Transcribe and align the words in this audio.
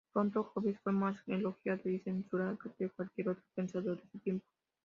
Pronto, 0.13 0.51
Hobbes 0.55 0.79
fue 0.79 0.93
más 0.93 1.15
elogiado 1.27 1.87
y 1.87 1.99
censurado 1.99 2.57
que 2.75 2.89
cualquier 2.89 3.29
otro 3.29 3.43
pensador 3.55 4.01
de 4.01 4.09
su 4.09 4.17
tiempo. 4.17 4.47